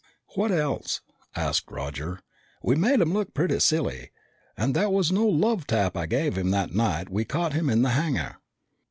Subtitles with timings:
[0.33, 1.01] "What else?"
[1.35, 2.21] asked Roger.
[2.63, 4.09] "We made him look pretty silly.
[4.57, 7.83] And that was no love tap I gave him that night we caught him in
[7.83, 8.37] the hangar."